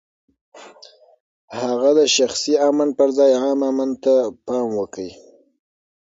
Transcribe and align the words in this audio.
هغه 1.59 1.89
د 1.99 2.01
شخصي 2.15 2.53
امن 2.69 2.89
پر 2.97 3.09
ځای 3.17 3.31
عام 3.41 3.59
امن 3.69 3.91
ته 4.03 4.13
پام 4.45 4.67
وکړ. 4.79 5.07